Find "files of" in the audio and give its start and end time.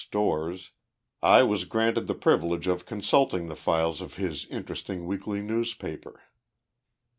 3.55-4.15